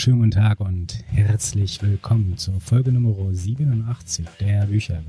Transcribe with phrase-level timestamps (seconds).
[0.00, 5.02] schönen guten Tag und herzlich willkommen zur Folge Nummer 87 der Bücher.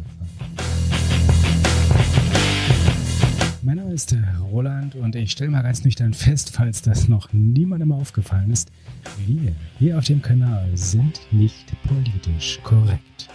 [3.62, 4.14] Mein Name ist
[4.52, 8.70] Roland und ich stelle mal ganz nüchtern fest, falls das noch niemandem aufgefallen ist,
[9.26, 13.30] wir hier auf dem Kanal sind nicht politisch korrekt.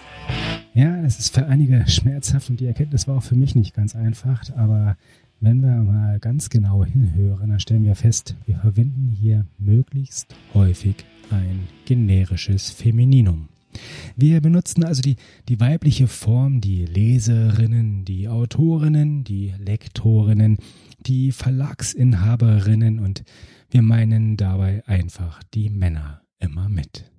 [0.75, 3.97] Ja, es ist für einige schmerzhaft und die Erkenntnis war auch für mich nicht ganz
[3.97, 4.99] einfach, aber
[5.41, 11.07] wenn wir mal ganz genau hinhören, dann stellen wir fest, wir verwenden hier möglichst häufig
[11.31, 13.49] ein generisches Femininum.
[14.17, 15.17] Wir benutzen also die,
[15.49, 20.59] die weibliche Form, die Leserinnen, die Autorinnen, die Lektorinnen,
[21.01, 23.25] die Verlagsinhaberinnen und
[23.71, 27.11] wir meinen dabei einfach die Männer immer mit.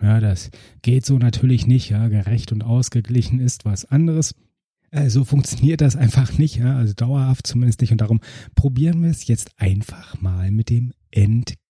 [0.00, 0.50] Ja, das
[0.82, 4.34] geht so natürlich nicht, ja, gerecht und ausgeglichen ist was anderes.
[4.90, 7.92] Äh, so funktioniert das einfach nicht, ja, also dauerhaft zumindest nicht.
[7.92, 8.20] Und darum
[8.54, 10.92] probieren wir es jetzt einfach mal mit dem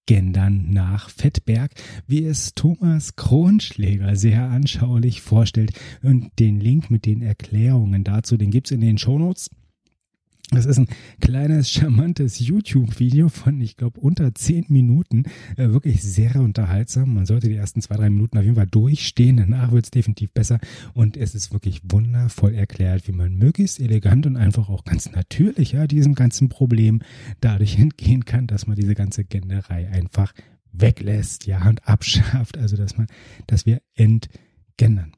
[0.03, 1.70] Entgendern nach Fettberg,
[2.08, 5.72] wie es Thomas Kronschläger sehr anschaulich vorstellt.
[6.03, 9.48] Und den Link mit den Erklärungen dazu, den gibt's in den Shownotes.
[10.53, 10.89] Das ist ein
[11.20, 15.25] kleines, charmantes YouTube-Video von, ich glaube, unter zehn Minuten.
[15.56, 17.14] Äh, wirklich sehr unterhaltsam.
[17.14, 19.39] Man sollte die ersten zwei, drei Minuten auf jeden Fall durchstehen.
[19.39, 20.59] Danach wird es definitiv besser.
[20.92, 25.72] Und es ist wirklich wundervoll erklärt, wie man möglichst elegant und einfach auch ganz natürlich
[25.72, 27.00] ja, diesem ganzen Problem
[27.41, 30.34] dadurch entgehen kann, dass man diese ganze Genderei einfach
[30.70, 32.59] weglässt, ja, und abschafft.
[32.59, 33.06] Also, dass man,
[33.47, 35.12] dass wir entgendern.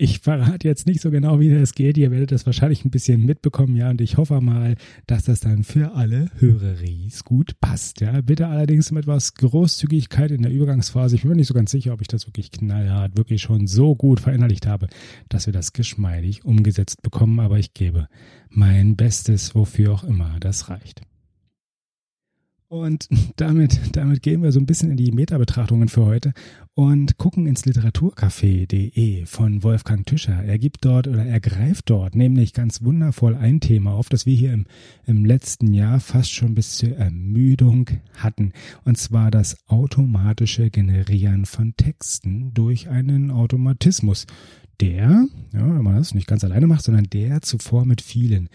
[0.00, 1.98] Ich verrate jetzt nicht so genau, wie das geht.
[1.98, 3.90] Ihr werdet das wahrscheinlich ein bisschen mitbekommen, ja.
[3.90, 4.76] Und ich hoffe mal,
[5.08, 8.20] dass das dann für alle Höreries gut passt, ja.
[8.20, 11.16] Bitte allerdings mit etwas Großzügigkeit in der Übergangsphase.
[11.16, 13.96] Ich bin mir nicht so ganz sicher, ob ich das wirklich knallhart, wirklich schon so
[13.96, 14.86] gut verinnerlicht habe,
[15.28, 17.40] dass wir das geschmeidig umgesetzt bekommen.
[17.40, 18.06] Aber ich gebe
[18.50, 21.02] mein Bestes, wofür auch immer das reicht.
[22.68, 26.32] Und damit, damit gehen wir so ein bisschen in die Metabetrachtungen für heute
[26.74, 30.44] und gucken ins Literaturcafé.de von Wolfgang Tischer.
[30.44, 34.36] Er gibt dort oder er greift dort nämlich ganz wundervoll ein Thema auf, das wir
[34.36, 34.66] hier im,
[35.06, 38.52] im letzten Jahr fast schon bis zur Ermüdung hatten.
[38.84, 44.26] Und zwar das automatische Generieren von Texten durch einen Automatismus.
[44.80, 48.48] Der, ja, wenn man das nicht ganz alleine macht, sondern der zuvor mit vielen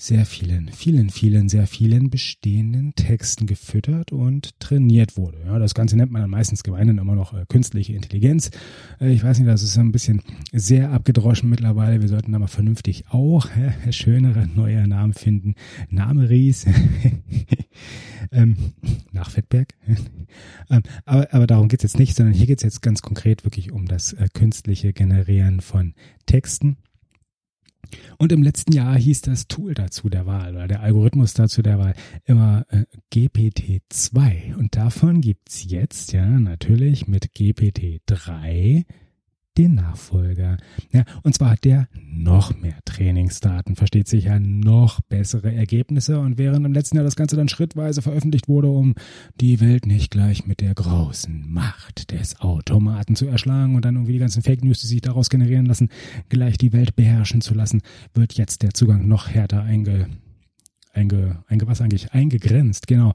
[0.00, 5.38] sehr vielen, vielen, vielen, sehr vielen bestehenden Texten gefüttert und trainiert wurde.
[5.44, 8.52] Ja, das Ganze nennt man dann meistens gemeinhin immer noch äh, künstliche Intelligenz.
[9.00, 10.22] Äh, ich weiß nicht, das ist ein bisschen
[10.52, 12.00] sehr abgedroschen mittlerweile.
[12.00, 15.56] Wir sollten aber vernünftig auch äh, schönere neue Namen finden.
[15.90, 16.64] Name Ries.
[18.30, 18.56] ähm,
[19.10, 19.74] nach Fettberg.
[20.70, 23.86] ähm, aber, aber darum geht's jetzt nicht, sondern hier geht's jetzt ganz konkret wirklich um
[23.86, 25.94] das äh, künstliche Generieren von
[26.26, 26.76] Texten.
[28.18, 31.78] Und im letzten Jahr hieß das Tool dazu der Wahl oder der Algorithmus dazu der
[31.78, 32.84] Wahl immer äh,
[33.14, 34.56] GPT-2.
[34.56, 38.84] Und davon gibt's jetzt ja natürlich mit GPT-3
[39.58, 40.56] den Nachfolger.
[40.92, 46.20] Ja, und zwar hat der noch mehr Trainingsdaten, versteht sich ja noch bessere Ergebnisse.
[46.20, 48.94] Und während im letzten Jahr das Ganze dann schrittweise veröffentlicht wurde, um
[49.40, 54.12] die Welt nicht gleich mit der großen Macht des Automaten zu erschlagen und dann irgendwie
[54.12, 55.88] die ganzen Fake News, die sich daraus generieren lassen,
[56.28, 57.82] gleich die Welt beherrschen zu lassen,
[58.14, 60.08] wird jetzt der Zugang noch härter einge,
[60.92, 62.86] einge, einge was eigentlich eingegrenzt.
[62.86, 63.12] Genau.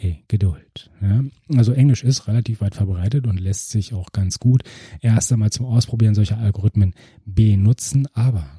[0.02, 0.90] hey, Geduld.
[1.00, 1.24] Ja?
[1.56, 4.64] Also Englisch ist relativ weit verbreitet und lässt sich auch ganz gut
[5.00, 6.96] erst einmal zum Ausprobieren solcher Algorithmen
[7.26, 8.50] benutzen, aber,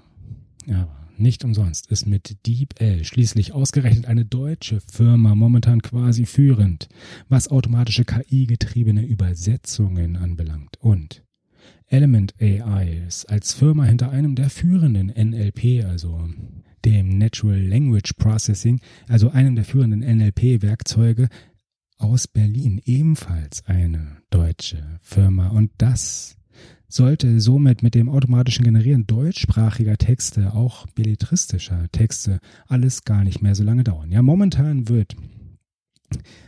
[0.69, 6.89] aber nicht umsonst ist mit DeepL schließlich ausgerechnet eine deutsche Firma momentan quasi führend,
[7.28, 11.24] was automatische KI-getriebene Übersetzungen anbelangt und
[11.88, 16.28] Element AI ist als Firma hinter einem der führenden NLP, also
[16.84, 21.29] dem Natural Language Processing, also einem der führenden NLP-Werkzeuge
[21.99, 25.49] aus Berlin, ebenfalls eine deutsche Firma.
[25.49, 26.37] Und das
[26.89, 33.55] sollte somit mit dem automatischen Generieren deutschsprachiger Texte, auch belletristischer Texte, alles gar nicht mehr
[33.55, 34.11] so lange dauern.
[34.11, 35.17] Ja, momentan wird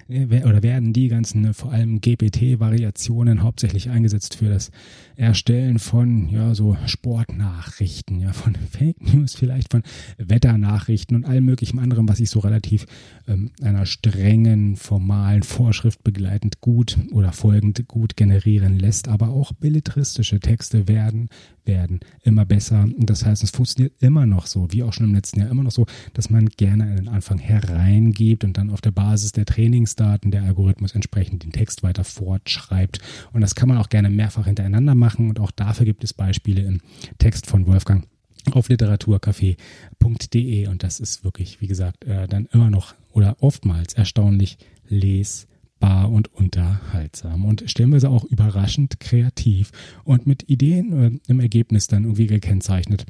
[0.08, 4.70] oder werden die ganzen äh, vor allem GPT-Variationen hauptsächlich eingesetzt für das
[5.16, 9.82] Erstellen von ja so Sportnachrichten, ja von Fake News, vielleicht von
[10.18, 12.86] Wetternachrichten und allem möglichen anderen, was sich so relativ
[13.26, 19.08] ähm, einer strengen formalen Vorschrift begleitend gut oder folgend gut generieren lässt.
[19.08, 21.28] Aber auch belletristische Texte werden
[21.66, 22.88] werden immer besser.
[22.98, 25.70] Das heißt, es funktioniert immer noch so, wie auch schon im letzten Jahr, immer noch
[25.70, 29.46] so, dass man gerne einen Anfang hereingibt und dann auf der Basis der
[29.94, 32.98] Trainingsdaten der Algorithmus entsprechend den Text weiter fortschreibt.
[33.32, 35.30] Und das kann man auch gerne mehrfach hintereinander machen.
[35.30, 36.80] Und auch dafür gibt es Beispiele im
[37.18, 38.06] Text von Wolfgang
[38.50, 44.58] auf literaturcafé.de und das ist wirklich, wie gesagt, äh, dann immer noch oder oftmals erstaunlich
[44.86, 47.44] lesbar bar und unterhaltsam.
[47.44, 49.70] Und stellenweise auch überraschend kreativ
[50.04, 53.06] und mit Ideen äh, im Ergebnis dann irgendwie gekennzeichnet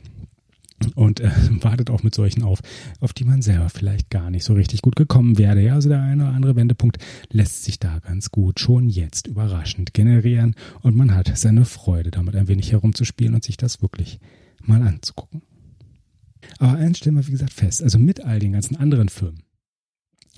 [0.94, 2.60] und äh, wartet auch mit solchen auf,
[3.00, 5.60] auf die man selber vielleicht gar nicht so richtig gut gekommen wäre.
[5.60, 6.98] Ja, also der eine oder andere Wendepunkt
[7.31, 12.36] lässt sich da ganz gut schon jetzt überraschend generieren und man hat seine Freude damit
[12.36, 14.20] ein wenig herumzuspielen und sich das wirklich
[14.62, 15.42] mal anzugucken.
[16.58, 19.42] Aber eins stellen wir, wie gesagt, fest, also mit all den ganzen anderen Firmen,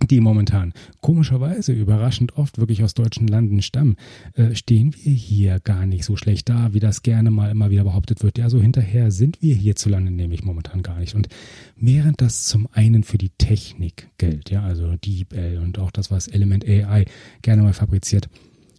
[0.03, 3.97] die momentan komischerweise überraschend oft wirklich aus deutschen Landen stammen,
[4.35, 7.85] äh, stehen wir hier gar nicht so schlecht da, wie das gerne mal immer wieder
[7.85, 8.39] behauptet wird.
[8.39, 11.15] Ja, so hinterher sind wir hierzulande nämlich momentan gar nicht.
[11.15, 11.29] Und
[11.77, 16.29] während das zum einen für die Technik gilt, ja, also DeepL und auch das, was
[16.29, 17.07] Element AI
[17.43, 18.29] gerne mal fabriziert,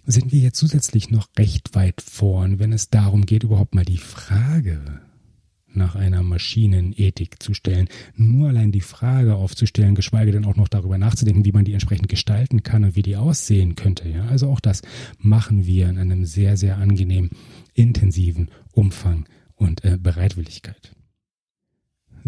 [0.05, 3.97] sind wir hier zusätzlich noch recht weit vorn, wenn es darum geht, überhaupt mal die
[3.97, 5.01] Frage
[5.77, 7.88] nach einer Maschinenethik zu stellen.
[8.15, 12.09] Nur allein die Frage aufzustellen, geschweige denn auch noch darüber nachzudenken, wie man die entsprechend
[12.09, 14.09] gestalten kann und wie die aussehen könnte.
[14.09, 14.81] Ja, also auch das
[15.19, 17.29] machen wir in einem sehr, sehr angenehmen,
[17.74, 19.25] intensiven Umfang
[19.56, 20.96] und äh, Bereitwilligkeit.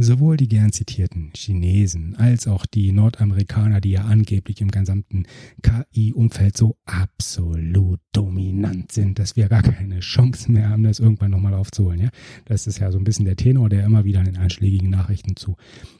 [0.01, 5.25] Sowohl die gern zitierten Chinesen als auch die Nordamerikaner, die ja angeblich im gesamten
[5.61, 11.53] KI-Umfeld so absolut dominant sind, dass wir gar keine Chance mehr haben, das irgendwann nochmal
[11.53, 11.99] aufzuholen.
[11.99, 12.09] Ja?
[12.45, 15.35] Das ist ja so ein bisschen der Tenor, der immer wieder in den einschlägigen Nachrichten
[15.35, 15.57] zu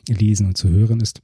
[0.08, 1.22] lesen und zu hören ist.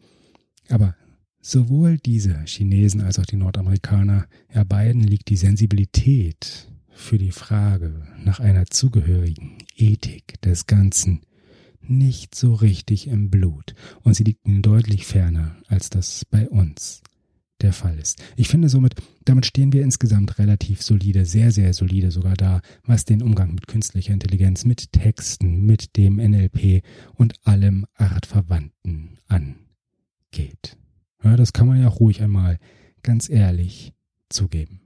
[0.67, 0.97] Aber
[1.39, 8.05] sowohl diese Chinesen als auch die Nordamerikaner, ja beiden liegt die Sensibilität für die Frage
[8.21, 11.21] nach einer zugehörigen Ethik des Ganzen
[11.89, 17.01] nicht so richtig im Blut und sie liegt ihnen deutlich ferner, als das bei uns
[17.61, 18.21] der Fall ist.
[18.35, 23.05] Ich finde somit, damit stehen wir insgesamt relativ solide, sehr, sehr solide sogar da, was
[23.05, 26.83] den Umgang mit künstlicher Intelligenz, mit Texten, mit dem NLP
[27.15, 30.77] und allem Artverwandten angeht.
[31.23, 32.59] Ja, das kann man ja auch ruhig einmal
[33.03, 33.93] ganz ehrlich
[34.29, 34.81] zugeben.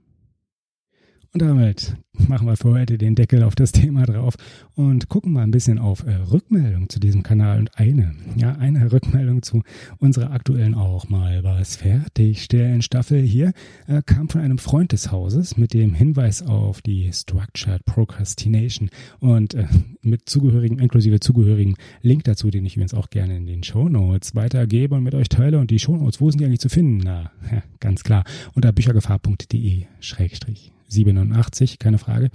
[1.32, 4.34] Und damit machen wir für heute den Deckel auf das Thema drauf
[4.74, 8.90] und gucken mal ein bisschen auf äh, Rückmeldung zu diesem Kanal und eine, ja, eine
[8.90, 9.62] Rückmeldung zu
[9.98, 12.82] unserer aktuellen auch mal was fertigstellen.
[12.82, 13.52] Staffel hier
[13.86, 18.90] äh, kam von einem Freund des Hauses mit dem Hinweis auf die Structured Procrastination
[19.20, 19.68] und äh,
[20.02, 24.34] mit zugehörigen, inklusive zugehörigen Link dazu, den ich übrigens auch gerne in den Show Notes
[24.34, 25.60] weitergebe und mit euch teile.
[25.60, 27.02] Und die Show Notes, wo sind die eigentlich zu finden?
[27.04, 28.24] Na, ja, ganz klar,
[28.54, 32.30] unter büchergefahr.de schrägstrich 87, keine Frage.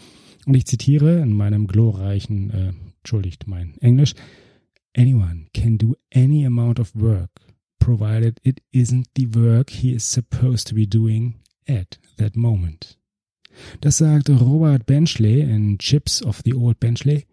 [0.46, 4.14] Und ich zitiere in meinem glorreichen, äh, entschuldigt mein Englisch,
[4.98, 7.30] Anyone can do any amount of work,
[7.80, 11.36] provided it isn't the work he is supposed to be doing
[11.68, 12.98] at that moment.
[13.82, 17.26] Das sagt Robert Benchley in Chips of the Old Benchley.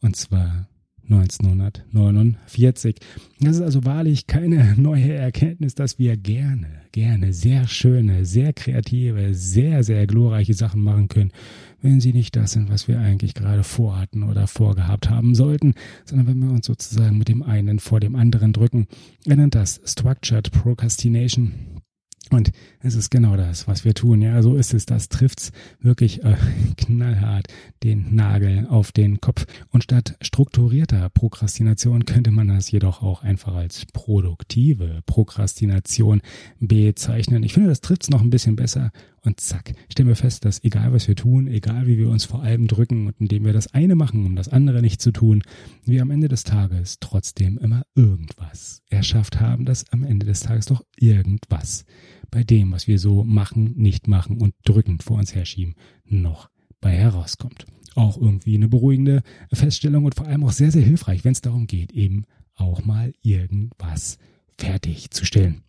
[0.00, 0.68] Und zwar
[1.10, 2.96] 1949.
[3.40, 9.34] Das ist also wahrlich keine neue Erkenntnis, dass wir gerne, gerne sehr schöne, sehr kreative,
[9.34, 11.32] sehr, sehr glorreiche Sachen machen können,
[11.80, 16.28] wenn sie nicht das sind, was wir eigentlich gerade vorhatten oder vorgehabt haben sollten, sondern
[16.28, 18.86] wenn wir uns sozusagen mit dem einen vor dem anderen drücken.
[19.26, 21.81] Er nennt das Structured Procrastination.
[22.30, 22.50] Und
[22.80, 24.22] es ist genau das, was wir tun.
[24.22, 24.86] Ja, so ist es.
[24.86, 26.36] Das trifft's wirklich äh,
[26.76, 27.48] knallhart
[27.82, 29.46] den Nagel auf den Kopf.
[29.70, 36.22] Und statt strukturierter Prokrastination könnte man das jedoch auch einfach als produktive Prokrastination
[36.60, 37.42] bezeichnen.
[37.42, 38.92] Ich finde, das trifft's noch ein bisschen besser
[39.24, 42.42] und zack, stellen wir fest, dass egal was wir tun, egal wie wir uns vor
[42.42, 45.42] allem drücken und indem wir das eine machen, um das andere nicht zu tun,
[45.84, 50.66] wir am Ende des Tages trotzdem immer irgendwas erschafft haben, dass am Ende des Tages
[50.66, 51.84] doch irgendwas
[52.30, 56.50] bei dem, was wir so machen, nicht machen und drückend vor uns herschieben, noch
[56.80, 57.66] bei herauskommt.
[57.94, 61.66] Auch irgendwie eine beruhigende Feststellung und vor allem auch sehr, sehr hilfreich, wenn es darum
[61.66, 62.24] geht, eben
[62.54, 64.18] auch mal irgendwas
[64.58, 65.62] fertigzustellen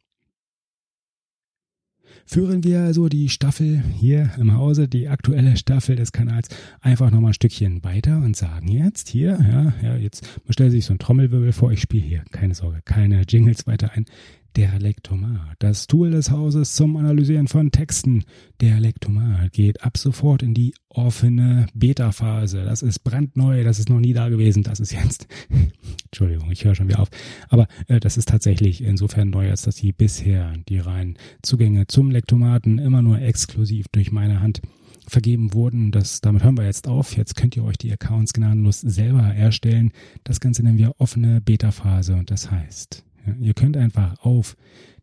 [2.25, 6.49] führen wir also die Staffel hier im Hause, die aktuelle Staffel des Kanals,
[6.81, 10.85] einfach nochmal ein Stückchen weiter und sagen jetzt hier, ja, ja, jetzt man stellt sich
[10.85, 14.05] so ein Trommelwirbel vor, ich spiele hier, keine Sorge, keine Jingles weiter ein.
[14.55, 18.23] Der Lektomat, das Tool des Hauses zum Analysieren von Texten.
[18.61, 22.63] Der Lektomat geht ab sofort in die offene Beta-Phase.
[22.63, 25.27] Das ist brandneu, das ist noch nie da gewesen, das ist jetzt.
[26.05, 27.09] Entschuldigung, ich höre schon wieder auf.
[27.49, 32.11] Aber äh, das ist tatsächlich insofern neu, als dass die bisher die reinen Zugänge zum
[32.11, 34.61] Lektomaten immer nur exklusiv durch meine Hand
[35.07, 35.91] vergeben wurden.
[35.91, 37.17] Das, damit hören wir jetzt auf.
[37.17, 39.91] Jetzt könnt ihr euch die Accounts gnadenlos selber erstellen.
[40.23, 43.03] Das Ganze nennen wir offene Beta-Phase und das heißt,
[43.39, 44.55] ihr könnt einfach auf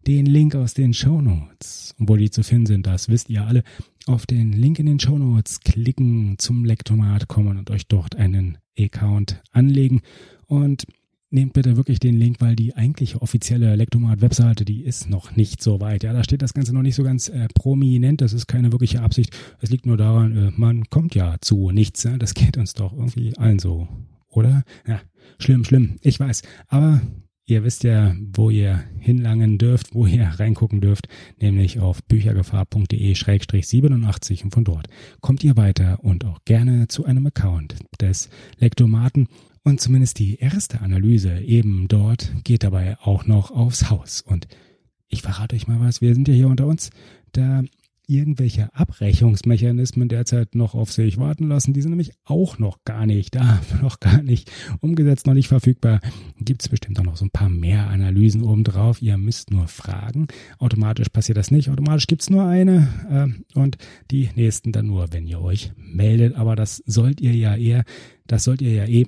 [0.06, 3.62] den Link aus den Show Notes, wo die zu finden sind, das wisst ihr alle,
[4.06, 8.58] auf den Link in den Show Notes klicken, zum Lektomat kommen und euch dort einen
[8.78, 10.00] Account anlegen
[10.46, 10.86] und
[11.30, 15.80] nehmt bitte wirklich den Link, weil die eigentliche offizielle Lektomat-Webseite, die ist noch nicht so
[15.80, 16.02] weit.
[16.02, 18.20] Ja, da steht das Ganze noch nicht so ganz äh, prominent.
[18.20, 19.36] Das ist keine wirkliche Absicht.
[19.60, 22.02] Es liegt nur daran, äh, man kommt ja zu nichts.
[22.02, 22.16] Ja?
[22.18, 23.86] Das geht uns doch irgendwie allen so,
[24.28, 24.64] oder?
[24.86, 25.00] Ja,
[25.38, 25.98] schlimm, schlimm.
[26.02, 26.42] Ich weiß.
[26.66, 27.00] Aber
[27.50, 31.08] Ihr wisst ja, wo ihr hinlangen dürft, wo ihr reingucken dürft,
[31.40, 34.86] nämlich auf büchergefahr.de-87 und von dort
[35.20, 39.26] kommt ihr weiter und auch gerne zu einem Account des Lektomaten
[39.64, 44.20] und zumindest die erste Analyse eben dort geht dabei auch noch aufs Haus.
[44.20, 44.46] Und
[45.08, 46.90] ich verrate euch mal was, wir sind ja hier unter uns.
[47.32, 47.64] Da
[48.10, 51.72] irgendwelche Abrechnungsmechanismen derzeit noch auf sich warten lassen.
[51.72, 54.50] Die sind nämlich auch noch gar nicht da, noch gar nicht
[54.80, 56.00] umgesetzt, noch nicht verfügbar.
[56.40, 59.00] Gibt es bestimmt auch noch so ein paar mehr Analysen obendrauf.
[59.00, 60.26] Ihr müsst nur fragen.
[60.58, 61.70] Automatisch passiert das nicht.
[61.70, 62.88] Automatisch gibt es nur eine
[63.54, 63.78] äh, und
[64.10, 66.34] die nächsten dann nur, wenn ihr euch meldet.
[66.34, 67.84] Aber das sollt ihr ja eher,
[68.26, 69.06] das sollt ihr ja eh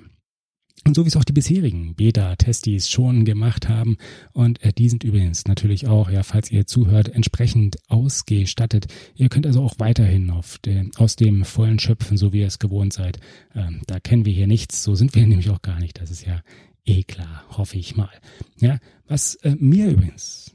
[0.85, 3.97] und so wie es auch die bisherigen Beta-Testis schon gemacht haben.
[4.33, 8.87] Und äh, die sind übrigens natürlich auch, ja, falls ihr zuhört, entsprechend ausgestattet.
[9.15, 12.59] Ihr könnt also auch weiterhin auf den, aus dem vollen schöpfen, so wie ihr es
[12.59, 13.19] gewohnt seid.
[13.55, 14.83] Ähm, da kennen wir hier nichts.
[14.83, 16.01] So sind wir nämlich auch gar nicht.
[16.01, 16.41] Das ist ja
[16.85, 18.11] eh klar, hoffe ich mal.
[18.59, 20.52] Ja, was äh, mir übrigens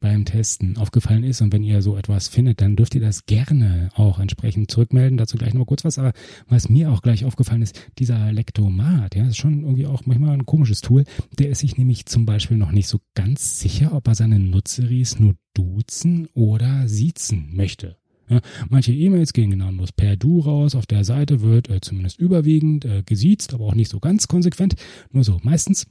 [0.00, 1.40] beim Testen aufgefallen ist.
[1.40, 5.18] Und wenn ihr so etwas findet, dann dürft ihr das gerne auch entsprechend zurückmelden.
[5.18, 5.98] Dazu gleich noch mal kurz was.
[5.98, 6.12] Aber
[6.48, 10.46] was mir auch gleich aufgefallen ist, dieser Lektomat, ja, ist schon irgendwie auch manchmal ein
[10.46, 11.04] komisches Tool.
[11.38, 15.18] Der ist sich nämlich zum Beispiel noch nicht so ganz sicher, ob er seine Nutzeries
[15.18, 17.96] nur duzen oder siezen möchte.
[18.28, 20.74] Ja, manche E-Mails gehen genau nur per Du raus.
[20.74, 24.74] Auf der Seite wird äh, zumindest überwiegend äh, gesiezt, aber auch nicht so ganz konsequent.
[25.10, 25.86] Nur so meistens.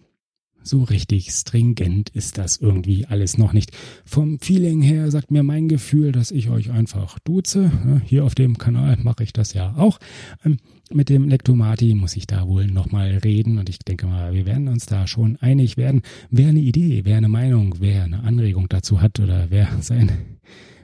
[0.63, 3.71] So richtig stringent ist das irgendwie alles noch nicht.
[4.03, 7.71] Vom Feeling her sagt mir mein Gefühl, dass ich euch einfach duze.
[8.05, 9.99] Hier auf dem Kanal mache ich das ja auch.
[10.43, 10.57] Ähm,
[10.91, 14.67] mit dem Lektomati muss ich da wohl nochmal reden und ich denke mal, wir werden
[14.67, 16.01] uns da schon einig werden.
[16.29, 20.11] Wer eine Idee, wer eine Meinung, wer eine Anregung dazu hat oder wer sein,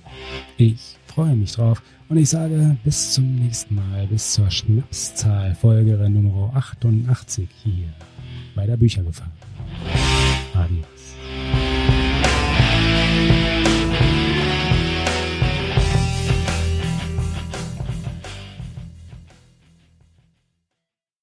[0.56, 5.96] Ich freue mich drauf und ich sage bis zum nächsten Mal, bis zur Schnapszahl Folge
[6.10, 7.92] Nummer 88 hier
[8.54, 9.30] bei der Büchergefahr.
[10.54, 11.03] Adios.